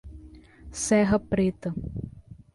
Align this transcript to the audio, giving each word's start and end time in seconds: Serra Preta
Serra 0.85 1.19
Preta 1.19 1.71